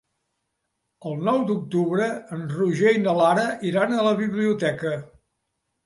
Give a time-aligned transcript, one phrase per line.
[1.09, 5.01] El nou d'octubre en Roger i na Lara iran a la biblioteca.